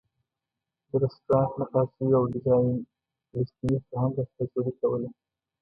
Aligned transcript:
د 0.89 0.91
رسټورانټ 1.01 1.51
نقاشیو 1.59 2.17
او 2.19 2.23
ډیزاین 2.33 2.67
فلسطیني 3.29 3.77
فرهنګ 3.85 4.13
استازولې 4.21 4.73
کوله. 4.81 5.09